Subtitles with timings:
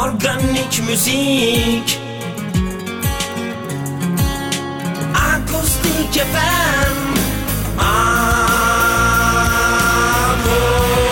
[0.00, 2.00] Organik müzik.
[5.14, 6.96] Akustik FM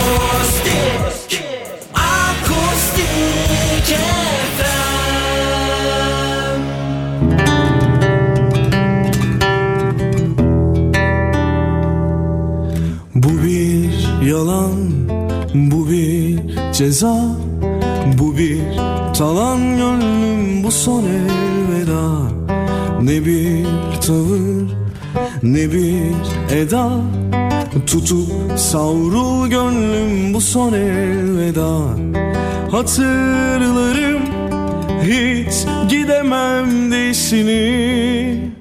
[0.09, 1.43] Akustik.
[1.93, 3.09] Akustik
[4.57, 4.69] FM
[13.15, 13.91] Bu bir
[14.27, 14.77] yalan,
[15.53, 16.39] bu bir
[16.73, 17.48] ceza,
[19.19, 22.21] talan gönlüm bu son elveda.
[23.01, 23.65] Ne bir
[24.01, 24.69] tavır,
[25.43, 25.95] ne bir
[26.55, 26.89] eda,
[27.87, 31.79] tutup savrul gönlüm bu son elveda.
[32.71, 34.21] Hatırlarım
[35.03, 35.53] hiç
[35.89, 38.51] gidemem desini.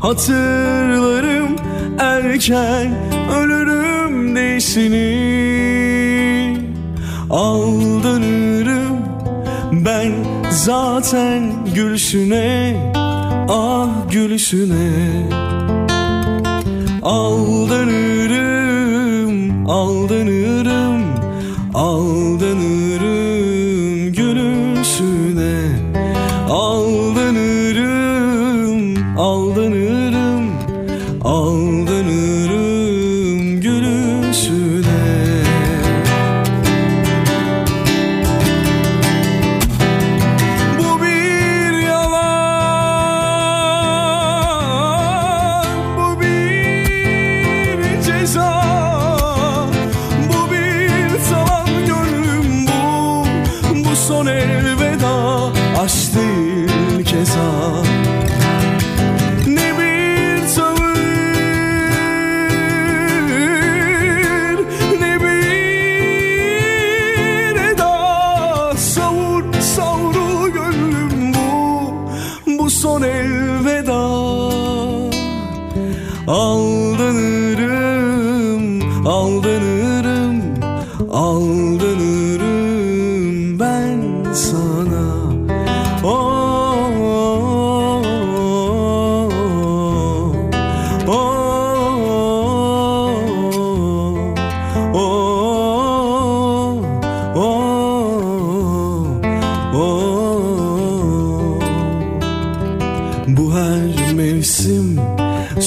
[0.00, 1.56] Hatırlarım
[1.98, 2.94] erken
[3.38, 5.36] ölürüm desini
[7.30, 8.45] Aldanırım
[9.86, 10.12] ben
[10.50, 12.76] zaten gülüşüne
[13.48, 14.90] Ah gülüşüne
[17.02, 18.46] Aldanırım,
[19.68, 20.45] aldanırım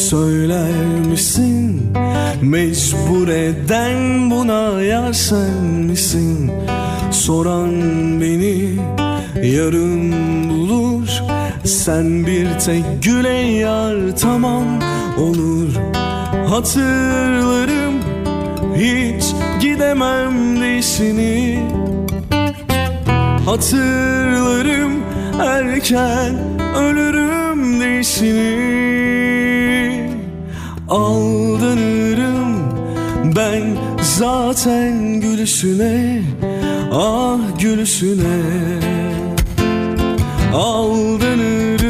[0.10, 1.94] söyler misin?
[2.42, 6.52] Mecbur eden buna yar sen misin?
[7.12, 7.72] Soran
[8.22, 8.76] beni
[9.44, 10.14] yarın
[10.50, 11.10] bulur
[11.64, 14.64] Sen bir tek güle yar tamam
[15.18, 15.70] olur
[16.50, 17.94] Hatırlarım
[18.76, 19.24] hiç
[19.62, 21.60] gidemem desini
[23.46, 24.94] Hatırlarım
[25.40, 26.36] erken
[26.76, 28.89] ölürüm desini
[30.90, 32.56] Aldanırım
[33.36, 36.22] ben zaten gülüşüne
[36.92, 38.42] Ah gülüşüne.
[40.54, 41.89] Aldanırım,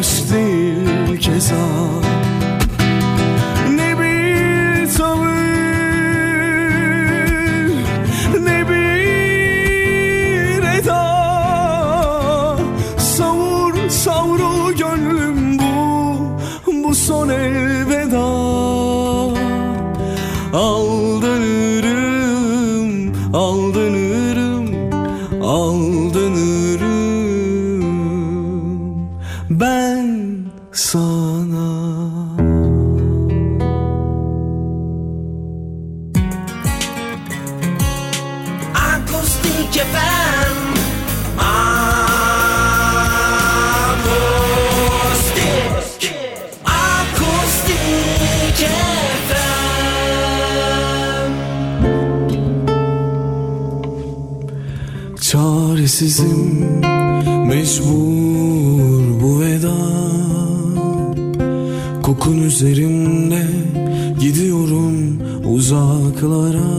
[0.00, 0.49] elveda,
[62.46, 63.46] Üzerimde
[64.20, 66.70] gidiyorum uzaklara.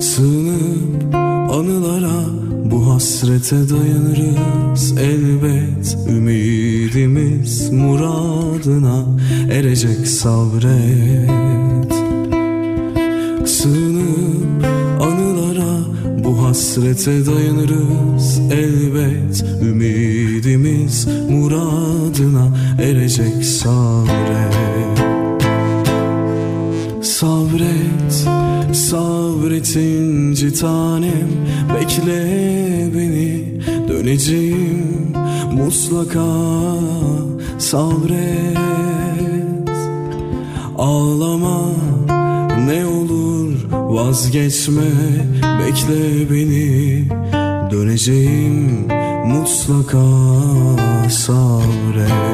[0.00, 1.14] Sığınıp
[1.50, 2.24] anılara
[2.64, 4.98] bu hasrete dayanırız.
[4.98, 9.04] Elbet Ümidimiz muradına
[9.50, 11.94] erecek sabret.
[13.48, 14.64] Sığınıp
[15.00, 15.78] anılara
[16.24, 18.38] bu hasrete dayanırız.
[18.50, 25.04] Elbet Ümidimiz muradına erecek sabret
[27.02, 28.12] Sabret,
[28.72, 31.28] sabret inci tanem
[31.74, 35.12] Bekle beni, döneceğim
[35.52, 36.24] mutlaka.
[37.58, 38.58] Sabret,
[40.78, 41.62] ağlama
[42.66, 44.90] ne olur vazgeçme.
[45.42, 47.04] Bekle beni,
[47.70, 48.88] döneceğim
[49.26, 50.04] mutlaka.
[51.10, 52.33] Sabret,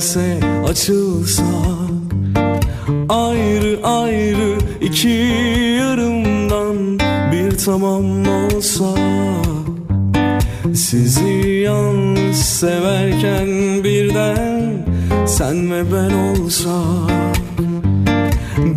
[0.00, 1.44] gelse açılsak
[3.08, 5.08] Ayrı ayrı iki
[5.78, 6.98] yarımdan
[7.32, 8.98] bir tamam olsak
[10.74, 13.48] Sizi yalnız severken
[13.84, 14.86] birden
[15.26, 17.36] sen ve ben olsak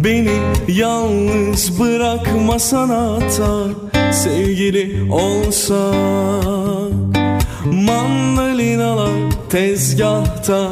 [0.04, 0.38] Beni
[0.68, 3.68] yalnız bırakmasan hatta
[4.12, 5.94] sevgili olsa
[7.66, 10.70] Mandalinalar tezgahta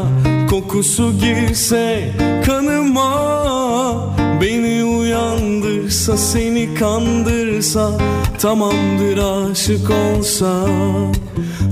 [0.72, 2.12] kokusu girse
[2.46, 7.92] kanıma Beni uyandırsa seni kandırsa
[8.40, 10.66] tamamdır aşık olsa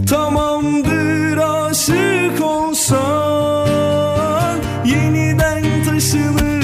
[0.10, 3.00] Tamamdır aşık olsa
[4.86, 6.59] Yeniden taşınır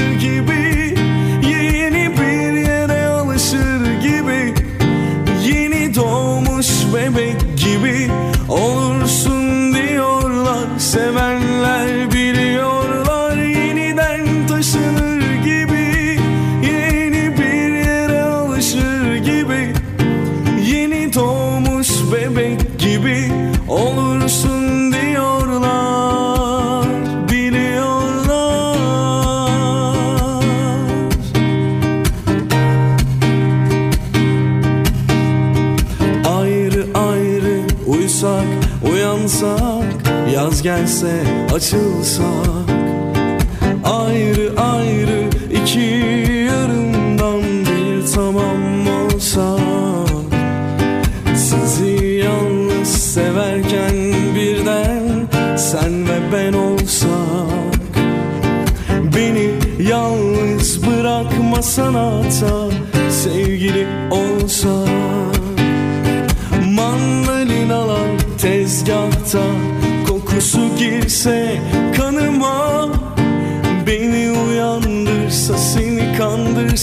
[41.58, 42.55] 就算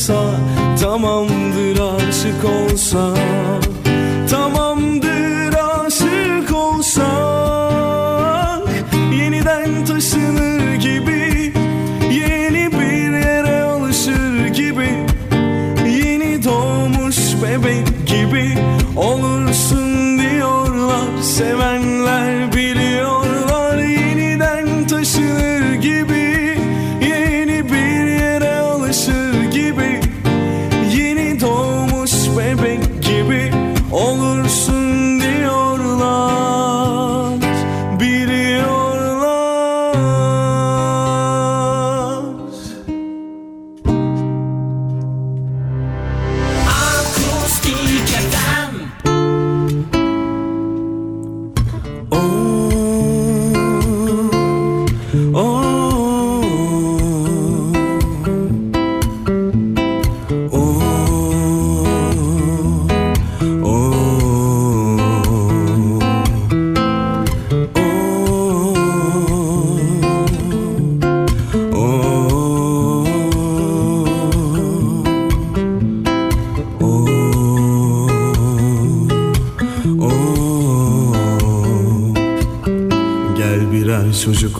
[0.03, 0.25] olsa
[0.81, 3.62] Tamamdır aşık olsam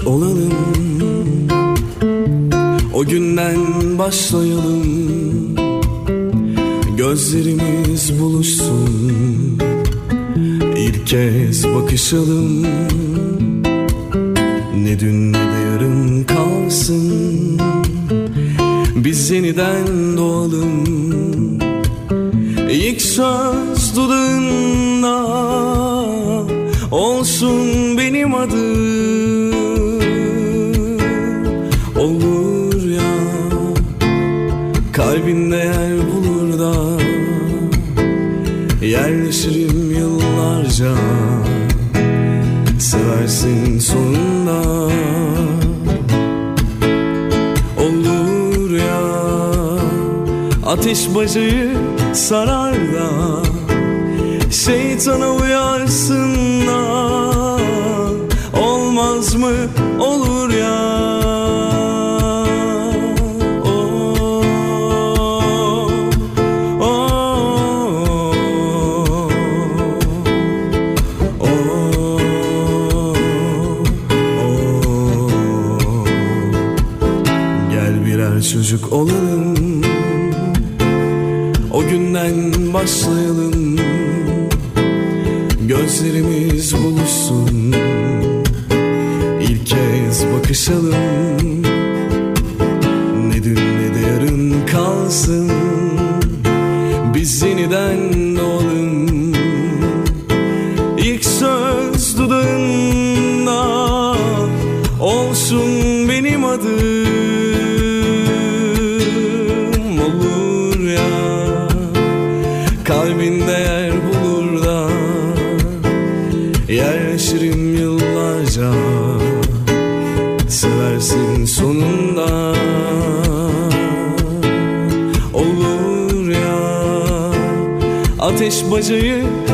[0.03, 0.53] ortak olalım.
[2.95, 4.85] O günden başlayalım.
[6.97, 9.59] Gözlerimiz buluşsun.
[10.77, 12.67] İlk kez bakışalım.
[59.43, 59.92] mwen.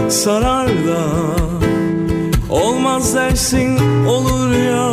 [0.09, 1.38] sarar da
[2.50, 4.88] Olmaz dersin olur ya.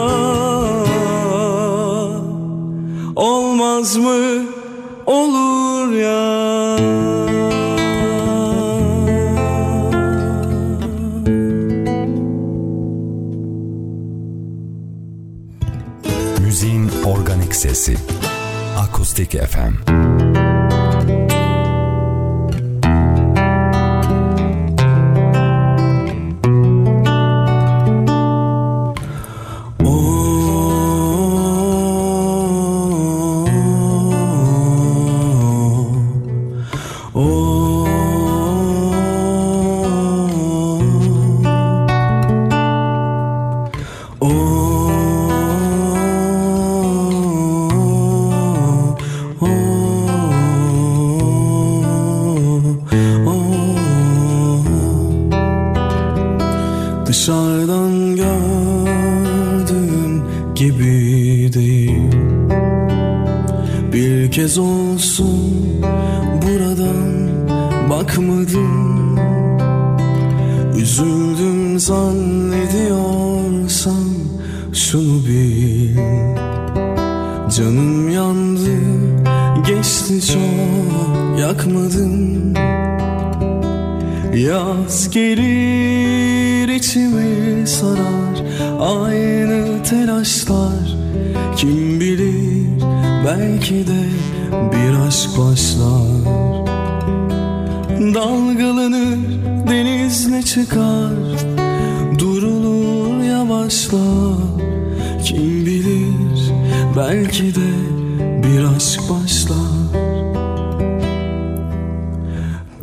[3.15, 4.45] Olmaz mı?
[5.05, 6.75] Olur ya.
[16.39, 17.97] Müziğin organik sesi.
[18.77, 19.95] Akustik FM
[68.05, 69.19] bakmadım
[70.77, 74.05] Üzüldüm zannediyorsan
[74.73, 75.97] şunu bil.
[77.57, 78.77] Canım yandı
[79.67, 82.53] geçti çok yakmadım
[84.35, 88.43] Yaz gelir içimi sarar
[88.79, 90.97] Aynı telaşlar.
[91.55, 92.67] Kim bilir
[93.25, 94.05] belki de
[94.51, 96.44] bir aşk başlar
[97.99, 99.19] Dalgalanır
[99.69, 101.13] denizle çıkar.
[102.19, 104.37] Durulur yavaşlar.
[105.23, 106.53] Kim bilir
[106.97, 107.71] belki de
[108.43, 110.01] bir aşk başlar.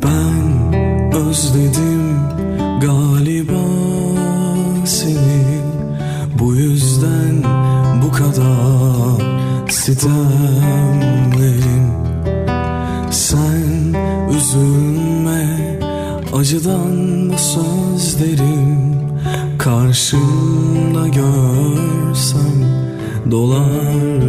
[0.03, 0.73] Ben
[1.15, 2.19] özledim
[2.81, 3.65] galiba
[4.85, 5.61] seni.
[6.39, 7.43] Bu yüzden
[8.03, 9.33] bu kadar
[9.69, 10.52] sitemliyim
[16.53, 18.93] acıdan bu sözlerim
[19.59, 22.65] Karşımda görsem
[23.31, 24.22] dolar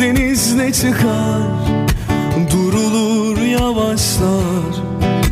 [0.00, 1.42] Dalgalanır denizle çıkar
[2.52, 4.74] Durulur yavaşlar.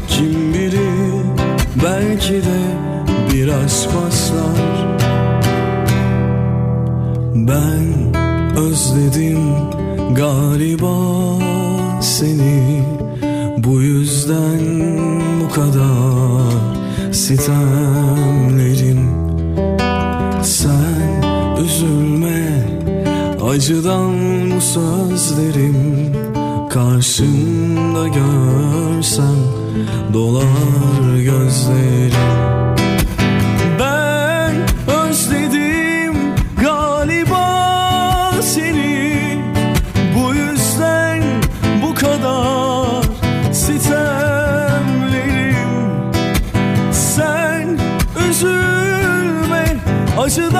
[0.08, 1.24] Kim bilir
[1.84, 2.60] belki de
[3.32, 4.98] bir aşk başlar.
[7.34, 8.14] Ben
[8.56, 9.42] özledim
[10.14, 10.96] galiba
[12.00, 12.82] seni
[13.58, 14.60] Bu yüzden
[15.40, 16.52] bu kadar
[17.12, 19.00] sitemlerim
[20.42, 21.22] Sen
[21.64, 22.68] üzülme
[23.50, 24.17] acıdan
[24.74, 26.12] sözlerim
[26.70, 29.36] Karşımda görsem
[30.12, 32.12] dolar gözlerim.
[33.80, 34.54] Ben
[35.06, 36.14] özledim
[36.60, 39.44] galiba seni.
[40.16, 41.22] Bu yüzden
[41.82, 43.04] bu kadar
[43.52, 44.52] sitemlerim.
[46.92, 47.78] Sen
[48.30, 49.76] üzülme
[50.18, 50.57] acıdan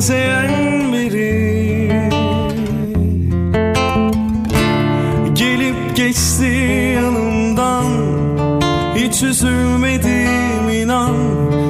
[0.00, 1.90] benzeyen biri.
[5.34, 6.44] Gelip geçti
[6.94, 7.84] yanımdan
[8.94, 11.14] Hiç üzülmedim inan.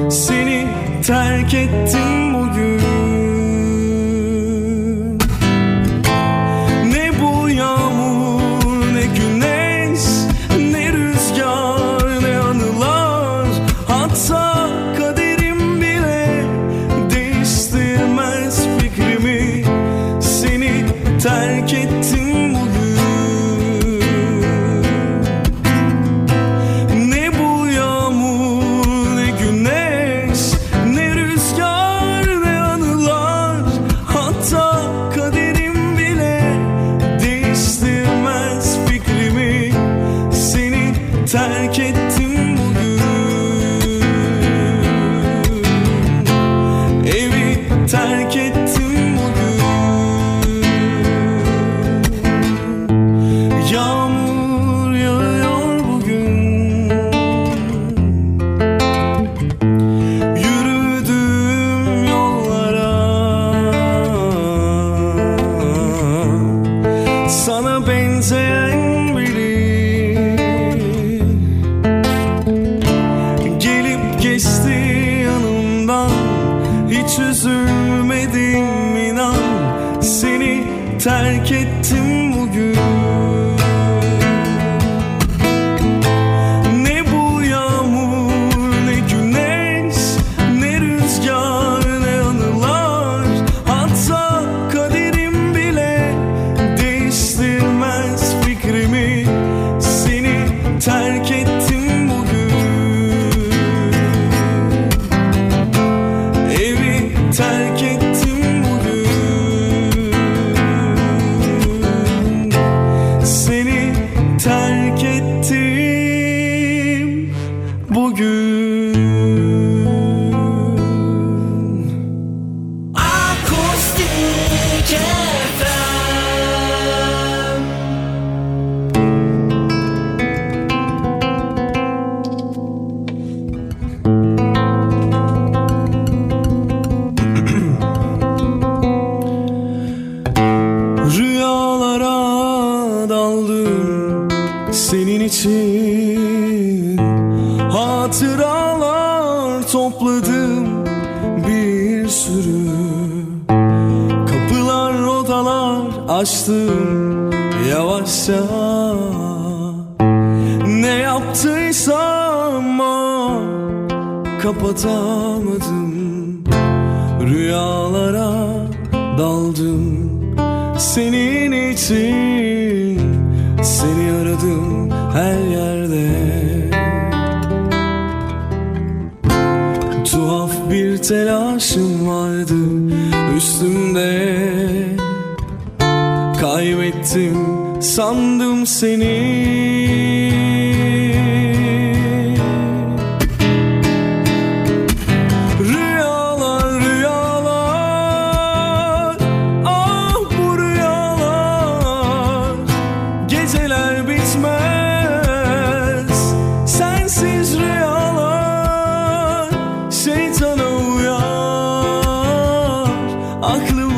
[0.09, 0.67] Seni
[1.07, 2.80] terk ettim bugün.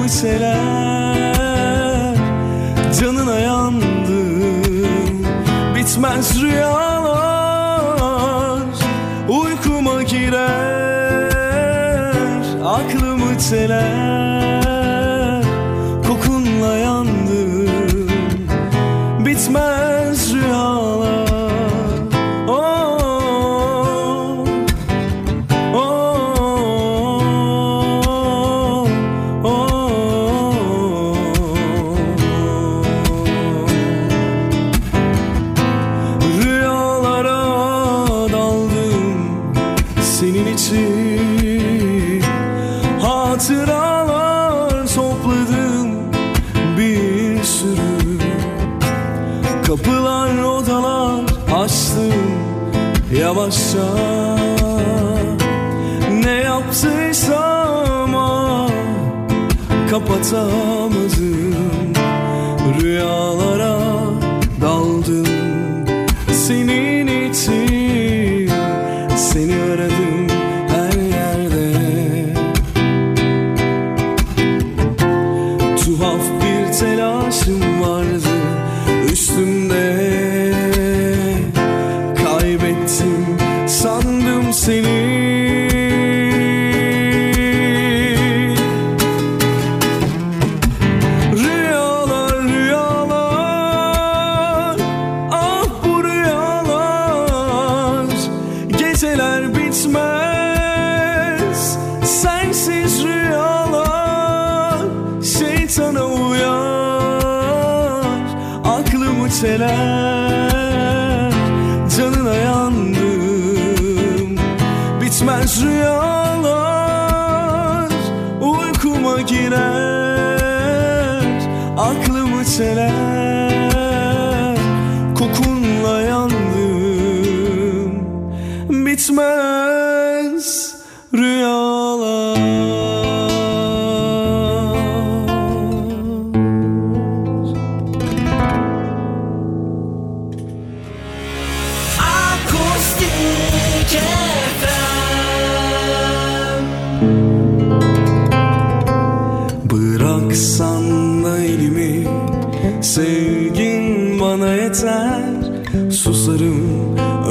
[0.03, 1.33] gülseler
[2.99, 3.93] Canına yandım
[5.75, 7.53] Bitmez rüyalar.
[9.29, 11.33] Uykuma girer
[12.65, 14.42] Aklımı teler.
[60.33, 60.62] so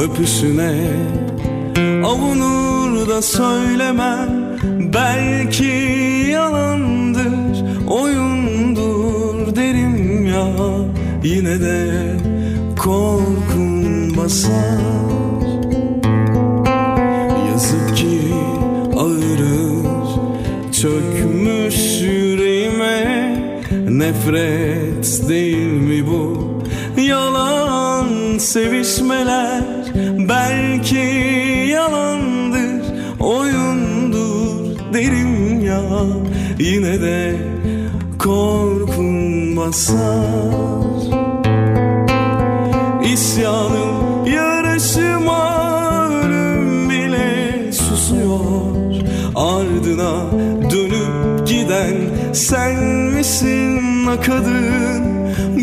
[0.02, 0.74] öpüşüne
[2.04, 4.58] Avunur da söylemem
[4.94, 5.64] Belki
[6.30, 10.48] yalandır Oyundur derim ya.
[11.24, 11.90] Yine de
[12.78, 14.82] korkun basar.
[17.50, 18.20] Yazık ki
[18.96, 19.82] ağırır
[20.72, 23.32] Çökmüş yüreğime.
[23.88, 26.52] Nefret değil mi bu?
[27.00, 29.71] Yalan sevişmeler
[30.28, 30.96] Belki
[31.70, 32.82] yalandır
[33.22, 35.82] Oyundur derim ya.
[36.58, 37.36] Yine de
[38.18, 41.02] korkun basar.
[43.12, 48.42] İsyanım yarışıma ölüm bile susuyor.
[49.34, 50.30] Ardına
[50.70, 51.94] dönüp giden
[52.32, 53.82] sen misin
[54.26, 55.12] kadın?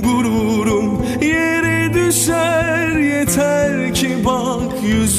[0.04, 3.79] Gururum yere düşer yeter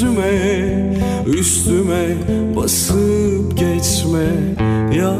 [0.00, 0.94] yüzüme
[1.26, 2.16] Üstüme
[2.56, 4.26] basıp geçme.
[4.96, 5.16] Ya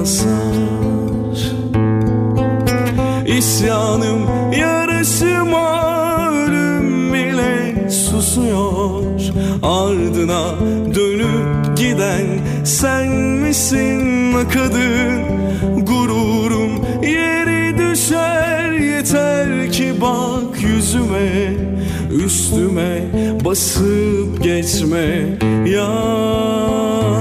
[0.00, 1.36] basar
[3.26, 4.20] İsyanım
[4.58, 9.02] yarışıma ölüm bile susuyor.
[9.62, 10.54] Ardına
[10.94, 12.26] dönüp giden
[12.64, 15.22] sen misin kadın?
[15.86, 16.70] Gururum
[17.02, 21.54] yeri düşer yeter ki bak yüzüme.
[22.24, 23.02] Üstüme
[23.44, 27.20] basıp geçme yar.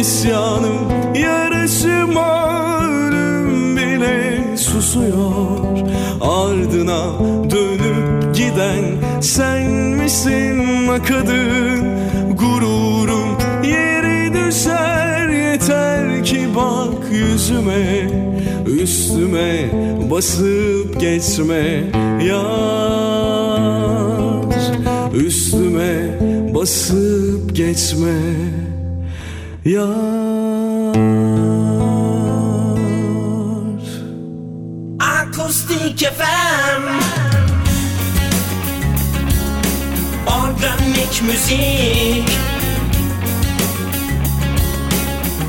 [0.00, 2.54] İsyanım yarışıma
[2.88, 5.58] ölüm bile susuyor.
[6.20, 7.02] Ardına
[7.50, 8.84] dönüp giden
[9.20, 11.84] sen misin la kadın?
[12.38, 18.10] Gururum yeri düşer yeter ki bak yüzüme.
[18.82, 19.70] Üstüme
[20.10, 21.84] basıp geçme
[22.28, 23.54] yar.
[25.14, 26.18] Üstüme
[26.54, 28.14] basıp geçme
[29.64, 30.43] yar
[35.84, 36.82] Akustik FM
[40.26, 42.30] Organik müzik.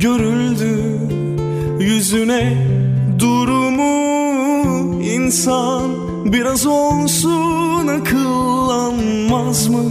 [0.00, 0.98] Görüldü
[1.80, 2.56] yüzüne
[3.18, 5.90] durumu insan
[6.24, 9.84] Biraz olsun akıllanmaz mı?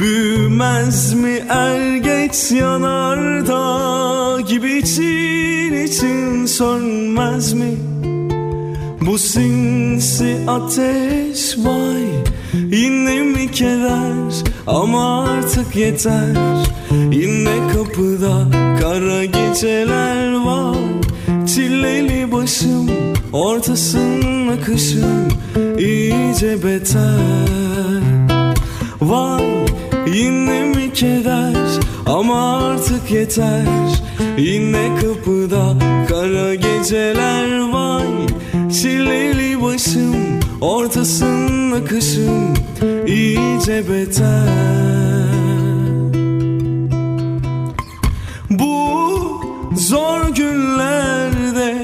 [0.00, 7.76] Büyümez mi er geç yanarda gibi için için sönmez mi?
[9.00, 12.04] Bu sinsi ateş vay
[12.54, 14.34] Yine mi keder
[14.66, 16.36] ama artık yeter
[16.90, 18.46] Yine kapıda
[18.80, 20.76] kara geceler var.
[21.46, 22.90] Çileli başım
[23.32, 25.28] ortasında kışım
[25.78, 28.02] iyice beter.
[29.00, 29.44] Vay
[30.14, 31.54] yine mi keder?
[32.06, 33.66] Ama artık yeter.
[34.38, 35.74] Yine kapıda
[36.08, 38.06] kara geceler vay
[38.82, 40.16] Çileli başım
[40.60, 42.54] ortasında kışım
[43.06, 44.97] iyice beter
[49.88, 51.74] zor günlerde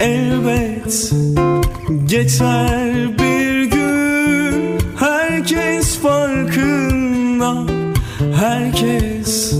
[0.00, 1.12] elbet
[2.06, 4.78] geçer bir gün.
[4.98, 7.54] Herkes farkında
[8.40, 9.54] herkes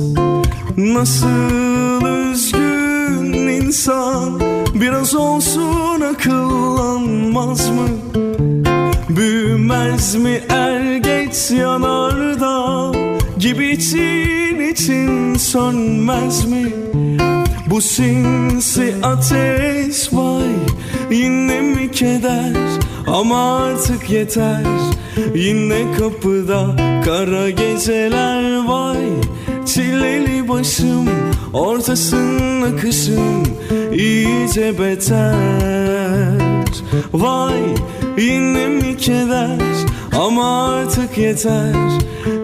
[0.77, 3.33] Nasıl üzgün.
[3.49, 4.41] İnsan
[4.75, 7.89] Biraz olsun akıllanmaz mı?
[9.09, 12.93] Büyümez mi er geç yanarda?
[13.39, 16.73] Gibi için için sönmez mi
[17.71, 20.53] Bu sinsi ateş vay
[21.11, 22.57] Yine mi keder?
[23.07, 24.65] Ama artık yeter.
[25.35, 29.07] Yine kapıda kara geceler vay.
[29.67, 31.09] Çileli başım
[31.53, 33.43] ortasında kışım
[33.93, 35.35] iyice beter.
[37.13, 37.61] Vay
[38.19, 39.77] yine mi keder?
[40.21, 41.75] Ama artık yeter.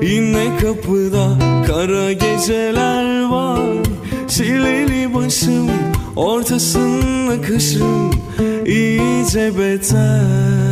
[0.03, 1.29] Yine kapıda
[1.67, 3.86] kara geceler var
[4.29, 5.71] Çileli başım
[6.17, 8.11] ortasında kışım
[8.67, 10.65] iyice beter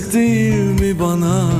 [0.00, 1.50] Yazık değil mi bana?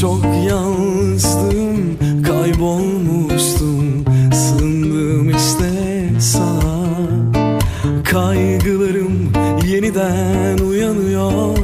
[0.00, 4.04] Çok yalnızdım Kaybolmuştum.
[4.34, 5.70] Sığındım işte
[6.20, 6.86] sana.
[8.04, 9.32] Kaygılarım
[9.66, 11.56] yeniden uyanıyor.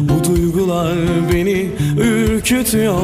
[0.00, 0.96] Bu duygular
[1.32, 3.02] beni ürkütüyor.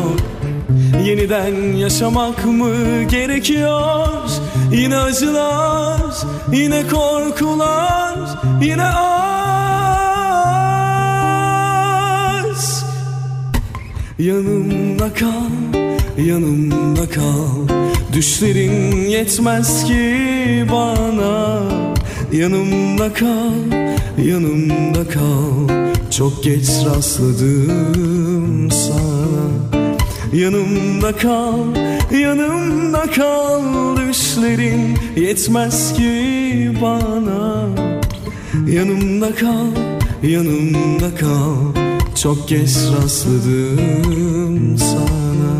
[1.05, 4.09] Yeniden yaşamak mı gerekiyor?
[4.73, 6.15] Yine acılar,
[6.53, 8.19] yine korkular,
[8.63, 9.28] yine ağır
[14.19, 15.51] Yanımda kal,
[16.27, 17.69] yanımda kal.
[18.13, 21.63] Düşlerin yetmez ki bana.
[22.33, 23.73] Yanımda kal,
[24.25, 25.69] yanımda kal.
[26.11, 29.49] Çok geç rastladım sana.
[30.33, 31.77] Yanımda kal,
[32.21, 33.97] yanımda kal.
[33.97, 37.69] Düşlerin yetmez ki bana.
[38.67, 39.71] Yanımda kal,
[40.23, 41.88] yanımda kal
[42.23, 45.55] Çok geç rastladım sana.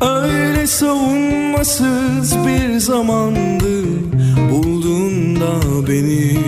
[0.00, 3.84] Öyle savunmasız bir zamandı
[4.52, 6.38] Buldun da beni.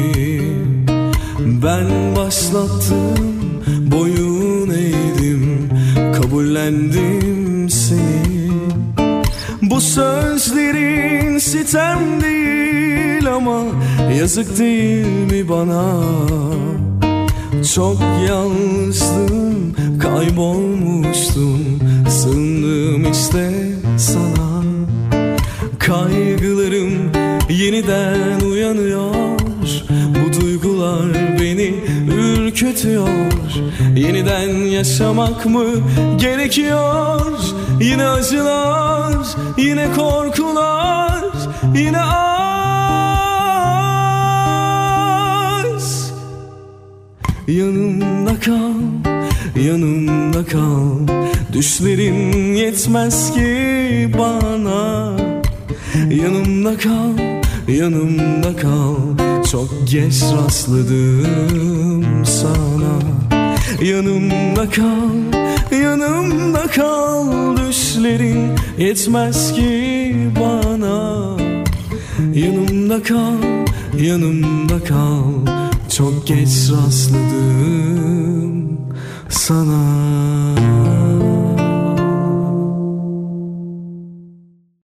[1.63, 3.19] Ben başlattım
[3.91, 5.69] boyun eğdim
[6.13, 7.32] Kabullendim
[9.73, 13.63] Bu sözlerin sitem değil ama
[14.19, 15.85] Yazık değil mi bana?
[17.75, 17.97] Çok
[18.29, 23.51] yalnızdım, kaybolmuştum Sığındım işte
[23.99, 24.63] sana.
[25.79, 27.13] Kaygılarım
[27.51, 29.12] yeniden uyanıyor
[32.63, 33.09] ürkütüyor
[33.97, 35.65] Yeniden yaşamak mı
[36.17, 37.39] gerekiyor?
[37.81, 39.27] Yine acılar,
[39.59, 41.25] yine korkular
[41.75, 42.23] Yine aşk
[47.49, 48.75] Yanımda kal,
[49.63, 51.09] yanımda kal.
[51.53, 55.13] Düşlerin yetmez ki bana.
[56.11, 57.19] Yanımda kal,
[57.69, 59.22] yanımda kal
[59.53, 62.99] Çok geç rastladım sana.
[63.83, 65.43] Yanımda kal,
[65.83, 67.57] yanımda kal.
[67.57, 71.37] Düşlerin yetmez ki bana.
[72.35, 73.43] Yanımda kal,
[74.01, 75.25] yanımda kal.
[75.97, 78.79] Çok geç rastladım
[79.29, 79.83] sana